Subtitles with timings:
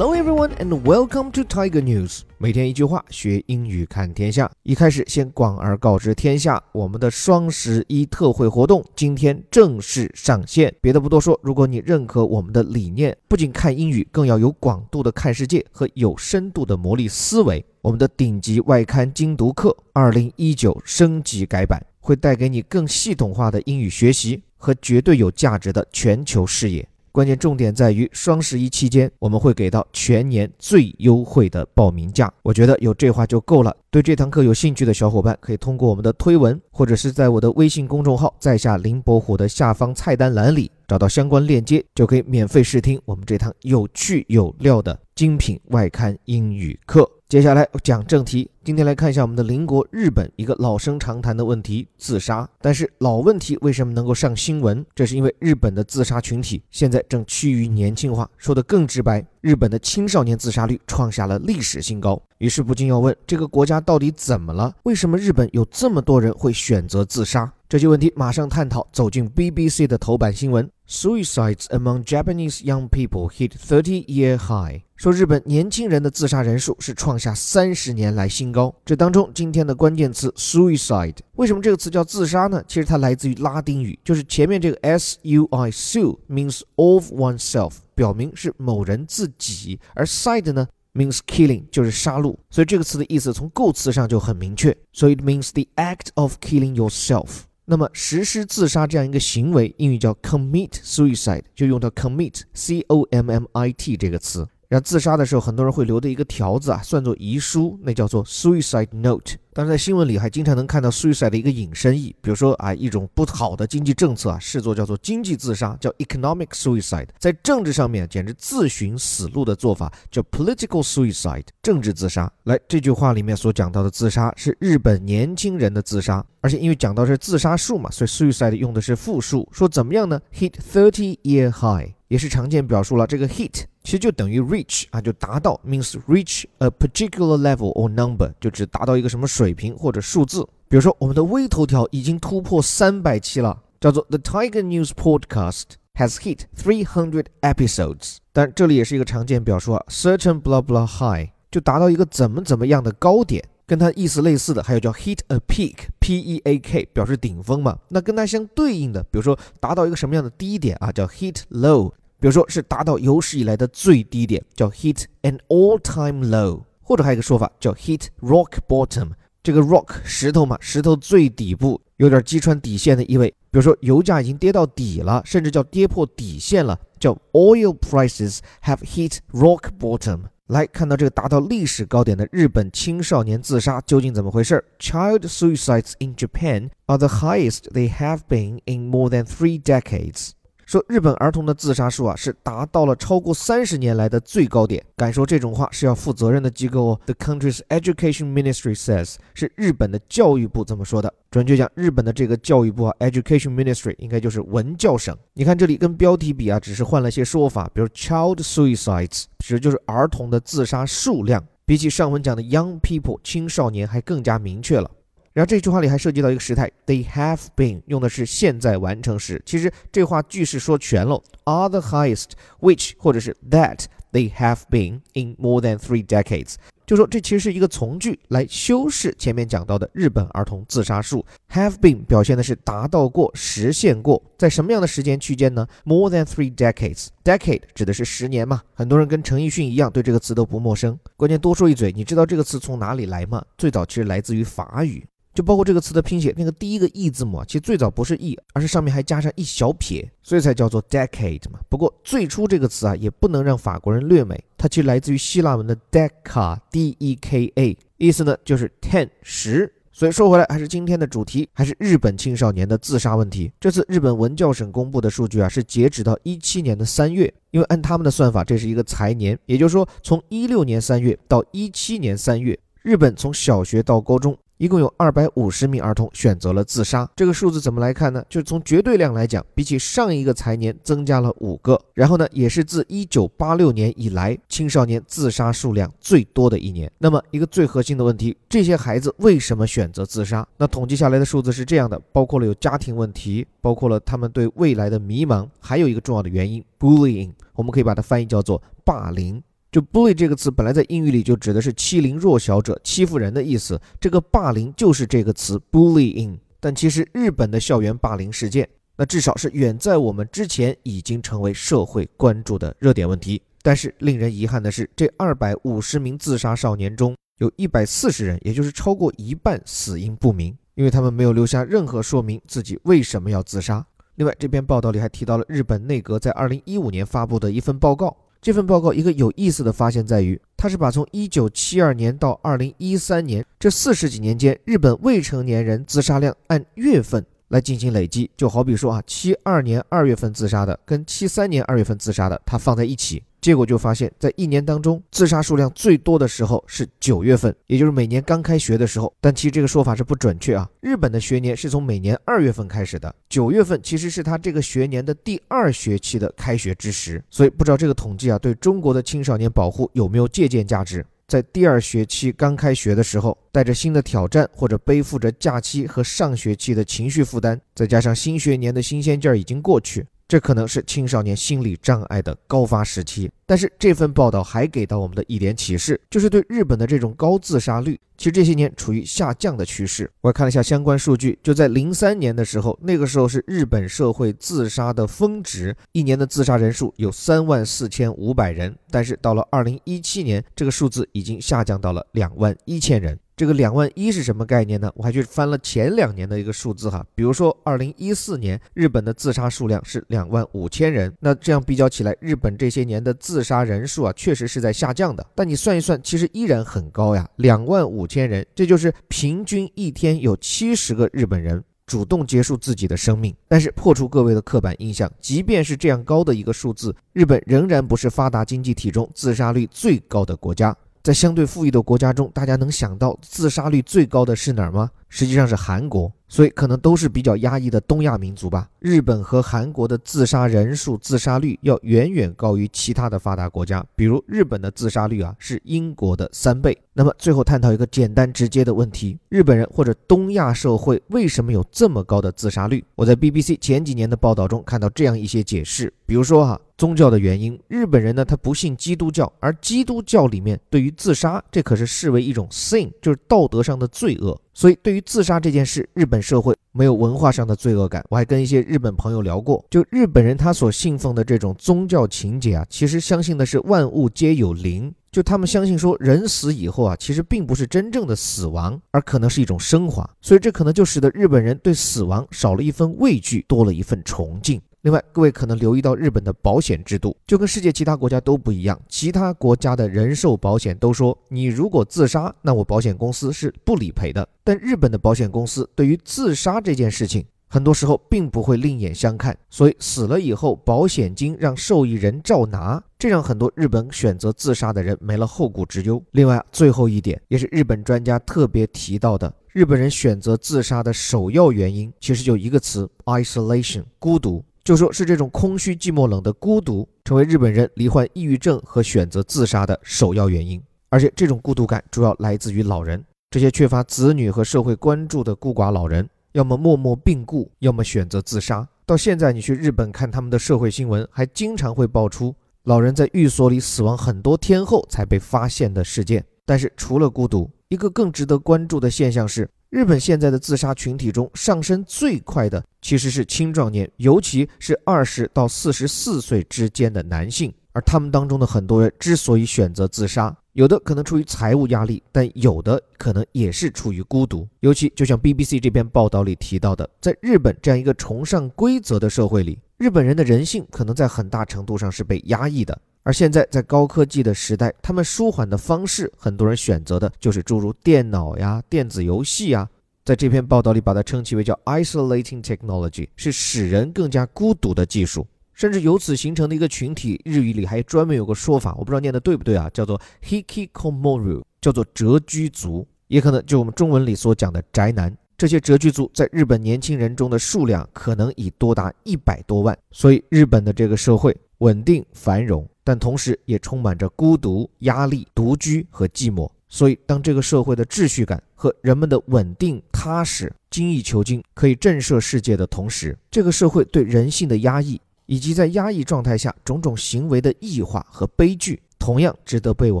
[0.00, 2.20] Hello everyone and welcome to Tiger News。
[2.36, 4.48] 每天一句话，学英语看天下。
[4.62, 10.72] 一开始先广而告之天下，我们的双十一特惠活动今天正式上线。
[10.80, 17.66] 别的不多说，如果你认可我们的理念，不仅看英语，更要有广度的看世界和有深度的磨砺思维。
[17.80, 26.88] 我们的顶级外刊精读课二零一九升级改版，会带给你更系统化的英语学习和绝对有价值的全球视野。
[27.18, 32.32] 关键重点在于双十一期间，我们会给到全年最优惠的报名价。
[32.44, 33.76] 我觉得有这话就够了。
[33.90, 47.17] 对这堂课有兴趣的小伙伴，可以通过我们的推文，或者是在我的微信公众号“在下林伯虎”的下方菜单栏里找到相关链接，就可以免费试听我们这堂有趣有料的精品外刊英语课。
[47.28, 52.48] 接下来讲正题，今天来看一下我们的邻国日本一个老生常谈的问题——自杀。
[52.58, 54.82] 但是老问题为什么能够上新闻？
[54.94, 58.26] 这是因为日本的自杀群体现在正趋于年轻化。
[58.38, 62.18] 说的更直白，日本的青少年自杀率创下了历史新高。
[62.38, 64.74] 于是不禁要问：这个国家到底怎么了？
[64.84, 67.52] 为什么日本有这么多人会选择自杀？
[67.68, 68.88] 这些问题马上探讨。
[68.90, 74.82] 走进 BBC 的头版新闻：Suicides among Japanese young people hit 30-year high。
[74.96, 78.74] 说日本年轻人的自杀人数是创下三十年来新高。
[78.84, 82.60] 这当中今天的关键词 suicide，为什么这个词叫自杀呢？
[82.66, 92.36] 其实它来自于拉丁语，就是前面这个 s u i su means of oneself，表明是某人自己，而 side 呢 means killing，就是杀戮。
[92.50, 94.76] 所以这个词的意思从构词上就很明确。
[94.92, 97.42] So it means the act of killing yourself。
[97.70, 104.48] 那么实施自杀这样一个行为，英语叫 commit suicide，就用到 commit c o m m i t 这个词。
[104.68, 109.36] 然后自杀的时候，很多人会留的一个条子啊，算作遗书，那叫做 suicide note。
[109.54, 117.08] 但是在新闻里还经常能看到 suicide 的一个引申义，比如说啊，一种不好的经济政策啊，视作叫做经济自杀，叫 economic suicide。
[117.18, 122.30] 在政治上面，简直自寻死路的做法叫 political suicide，政治自杀。
[122.44, 129.48] 来，这句话里面所讲到的自杀是日本年轻人的自杀，而且因为讲到是自杀数嘛，所以 suicide 用的是复数。
[129.50, 131.97] 说怎么样呢？hit thirty year high。
[132.08, 133.06] 也是常见表述了。
[133.06, 140.46] 这个 hit 其实就等于 reach 啊，就达到 means reach a particular level or number，就指达到一个什么水平或者数字。
[140.68, 148.16] 比如说，我们的微头条已经突破三百期了，叫做 The Tiger News Podcast has hit three hundred episodes。
[148.32, 153.42] 但这里也是一个常见表述啊，certain blah blah high 就达到一个怎么怎么样的高点。
[153.68, 157.78] 跟它意思类似的还有叫 hit a peak，p e a k 表示顶峰嘛。
[157.88, 161.92] 那跟它相对应的，比如说达到一个什么样的低点啊，叫 hit low。
[162.18, 169.10] 比如说是达到有史以来的最低点，叫 hit an all-time low，或者还有一个说法叫 hit rock bottom。
[169.42, 173.28] 这个 rock 石头嘛，石头最底部有点击穿底线的意味。
[173.50, 180.22] 比如说油价已经跌到底了，甚至叫跌破底线了，叫 oil prices have hit rock bottom。
[180.48, 190.30] 来看到这个达到历史高点的日本青少年自杀究竟怎么回事？Child suicides in Japan are the highest they have been in more than three decades.
[190.68, 194.84] 说日本儿童的自杀数啊是达到了超过三十年来的最高点。
[194.98, 197.00] 敢说这种话是要负责任的机构哦。
[197.06, 201.10] The country's education ministry says 是日本的教育部这么说的。
[201.30, 205.16] 准确讲，日本的这个教育部啊，education ministry 应该就是文教省。
[205.32, 214.90] 你看这里跟标题比啊，只是换了些说法，比如 child suicides 指的就是儿童的自杀数量，比起上文讲的 young people 青少年还更加明确了。
[215.38, 219.40] 然后这句话里还涉及到一个时态，they have been 用的是现在完成时。
[219.46, 226.56] 其实这话句式说全了，are the highest which 或者是 that they have been in more than three decades。
[226.84, 231.24] 就说这其实是一个从句来修饰前面讲到的日本儿童自杀数。
[231.50, 237.06] have been 表现的是达到过、实现过，在什么样的时间区间呢？more than three decades。
[237.22, 238.60] decade 指的是十年嘛？
[238.74, 240.98] 很多人跟陈奕迅一样对这个词都不陌生。
[241.16, 243.40] 关键多说一嘴，你知道这个词从哪里来吗？
[243.56, 245.06] 最早其实来自于法语。
[245.38, 251.60] 就包括这个词的拼写，那个第一个 e 字母啊，其实最早不是 e，而是上面还加上一小撇，所以才叫做 decade 嘛。
[251.68, 259.72] 不过最初这个词啊，也不能让法国人略美，它其实来自于希腊文的 deka，d e k a，意思呢就是 ten 十。
[259.92, 263.52] 所以说回来，还是今天的主题，还是日本青少年的自杀问题。
[263.60, 274.36] 这次日本文教省公布的数据啊，是截止到一七年的三月，因为按他们的算法，这是一个财年，也就是说从一六年三月到一七年三月，日本从小学到高中。
[274.58, 278.24] 一共有二百五十名儿童选择了自杀，这个数字怎么来看呢？
[278.28, 286.90] 就是从绝对量来讲，比起上一个财年增加了五个，然后呢，也是自一九八六年以来青少年自杀数量最多的一年。
[286.98, 290.46] 那么一个最核心的问题，这些孩子为什么选择自杀？
[290.56, 299.40] 那统计下来的数字是这样的，包括了有家庭问题，包括了他们对未来的迷茫，还有一个重要的原因，bullying，我们可以把它翻译叫做霸凌。
[299.70, 306.38] 就 bully 这个词本来在英语里就指的是欺凌弱小者、欺负人的意思，这个霸凌就是这个词 bullying。
[306.58, 308.66] 但其实日本的校园霸凌事件，
[308.96, 313.42] 那至少是远在我们之前已经成为社会关注的热点问题。
[313.60, 323.84] 但是令人遗憾的是，这二百五十名自杀少年中有一百四十人，也就是超过一半死因不明，因为他们没有留下任何说明自己为什么要自杀。
[324.14, 328.16] 另外，这篇报道里还提到了日本内阁在二零一五年发布的一份报告。
[328.40, 338.30] 这份报告一个有意思的发现在于，它是把从一九七二年到二零一三年这四十几年间日本未成年人自杀量按月份来进行累积。
[338.36, 343.22] 就好比说啊，七二年二月份自杀的跟七三年二月份自杀的，它放在一起。
[343.40, 349.14] 结果就发现，在一年当中，自杀数量最多的时候是九月份，也就是每年刚开学的时候。
[349.20, 350.68] 但其实这个说法是不准确啊。
[350.80, 357.22] 日本的学年是从每年二月份开始的，九月份其实是他这个学年的第二学期的开学之时。
[357.30, 361.06] 所以不知道这个统计啊，对中国的青少年保护有没有借鉴价值？
[361.28, 370.06] 在第二学期刚开学的时候，带着新的挑战，或者背负着假期和上学期的情绪负担，再加上新学年的新鲜劲儿已经过去。
[370.28, 380.10] 这可能是青少年心理障碍的高发时期，但是这份报道还给到我们的一点启示，就是对日本的这种高自杀率，其实这些年处于下降的趋势。
[380.20, 393.18] 我看了一下相关数据，就在零三年的时候，那个时候是日本社会自杀的峰值，一年的自杀人数有三万四千五百人，但是到了二零一七年，这个数字已经下降到了两万一千人。
[393.38, 394.90] 这个两万一是什么概念呢？
[394.96, 405.24] 我还去翻了前两年的一个数字哈，比如说二零一四年日本的自杀数量是两万五千人，那这样比较起来，日本这些年的自杀人数啊，确实是在下降的。
[405.36, 413.32] 但你算一算，其实依然很高呀，两万五千人，这就是平均一天有七十个日本人主动结束自己的生命。
[413.46, 420.76] 但是破除各位的刻板印象，即便是这样高的一个数字，日本仍然不是发达经济体中自杀率最高的国家。
[421.02, 424.90] 在相对富裕的国家中，大家能想到自杀率最高的是哪儿吗？
[425.08, 426.12] 实际上是韩国。
[426.30, 428.68] 所以可能都是比较压抑的东亚民族吧。
[428.80, 436.76] 日本和韩国的自杀人数、自杀率要远远高于其他的发达国家，比如日本的自杀率啊是英国的三倍。
[436.92, 442.84] 那么最后探讨一个简单直接的问题：日本人或者东亚社会为什么有这么高的自杀率？
[442.94, 454.40] 我在 BBC 前几年的报道中看到这样一些解释，比如说哈宗教的原因，日本人呢他不信基督教，而基督教里面对于自杀这可是视为一种 sin，就是道德上的罪恶。
[454.54, 458.04] 所以，对于自杀这件事，日本社会没有文化上的罪恶感。
[458.08, 470.08] 我还跟一些日本朋友聊过，就日本人他所信奉的这种宗教情节啊，其实相信的是万物皆有灵，就他们相信说人死以后啊，其实并不是真正的死亡，而可能是一种升华。
[470.20, 474.60] 所以，这可能就使得日本人对死亡少了一份畏惧，多了一份崇敬。
[474.82, 478.80] 另外，各位可能留意到日本的保险制度就跟世界其他国家都不一样。
[478.88, 484.26] 其他国家的人寿保险都说，你如果自杀，那我保险公司是不理赔的。
[484.44, 489.36] 但日本的保险公司对于自杀这件事情，很多时候并不会另眼相看。
[489.50, 496.00] 所以死了以后，保险金让受益人照拿，这让很多日本选择自杀的人没了后顾之忧。
[496.12, 504.44] 另外，最后一点也是日本专家特别提到的，日本人选择自杀的首要原因，其实就一个词：isolation，孤独。
[504.68, 510.62] 就说是这种空虚、寂寞、冷的孤独，成为日本人罹患抑郁症和选择自杀的首要原因。
[510.90, 518.68] 而且这种孤独感主要来自于老人，这些缺乏子女和社会关注的孤寡老人，要么默默病故，要么选择自杀。
[518.84, 522.34] 到现在，你去日本看他们的社会新闻，还经常会爆出
[522.64, 526.22] 老人在寓所里死亡很多天后才被发现的事件。
[526.44, 529.48] 但是除了孤独，一个更值得关注的现象是。
[529.70, 537.52] 日本现在的自杀群体中，上升最快的其实是青壮年，尤其是二十到四十四岁之间的男性。
[537.72, 544.48] 而他们当中的很多人之所以选择自杀，有的可能出于财务压力，但有的可能也是出于孤独。
[544.60, 552.76] 尤其就像 BBC 这篇报道里提到的，在日本这样一个崇尚规则的社会里，日本人的人性可能在很大程度上是被压抑的。
[553.08, 559.66] 而现在，在高科技的时代，他们舒缓的方式，很多人选择的就是诸如电脑呀、电子游戏呀。
[560.04, 565.26] 在这篇报道里，把它称其为叫 “isolating technology”，是使人更加孤独的技术。
[565.54, 575.16] 甚至由此形成的一个群体，日语里还专门有个说法，我不知道念的对不对啊，叫做 “hikikomoru”，叫做谪居族，也可能就我们中文里所讲的宅男。
[575.38, 579.74] 这些谪居族在日本年轻人中的数量可能已多达一百多万。
[579.92, 582.68] 所以，日本的这个社会稳定繁荣。
[582.88, 586.50] 但同时也充满着孤独、压力、独居和寂寞。
[586.70, 600.00] 所以，当这个社会的秩序感和人们的稳定、踏实、精益求精可以震慑世界的同时，这个社会对人性的压抑，以及在压抑状态下种种行为的异化和悲剧，同样值得被我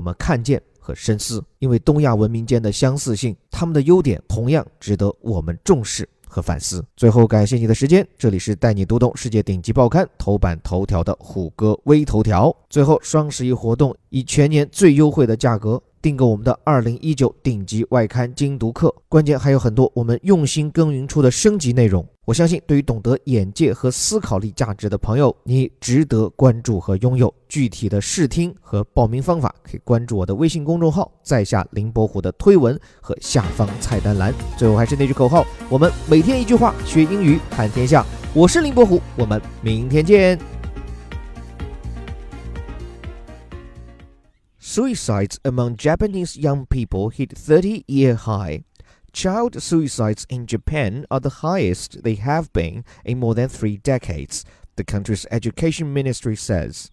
[0.00, 1.44] 们看见和深思。
[1.58, 6.84] 因为东亚文明间的相似性，他们的优点同样值得我们重视和反思。
[6.96, 12.54] 最后，感谢你的时间，这里是带你读懂世界顶级报刊头版头条的虎哥微头条。
[12.68, 15.82] 最后，双十一活动以全年最优惠的价格。
[16.00, 22.06] 订购我们的二零一九顶级外刊精读课，关键还有很多我们用心耕耘出的升级内容。
[22.24, 27.32] 我相信，对于懂得眼界和思考力价值的朋友，你值得关注和拥有。
[27.48, 34.34] 具体的试听和报名方法，可以关注我的微信公众号，在下林伯虎的推文和下方菜单栏。
[34.58, 38.04] 最后还是那句口号：我们每天一句话，学英语看天下。
[38.34, 40.57] 我是林伯虎，我们明天见。
[44.78, 48.62] Suicides among Japanese young people hit 30 year high.
[49.10, 54.44] Child suicides in Japan are the highest they have been in more than three decades,
[54.76, 56.92] the country's education ministry says.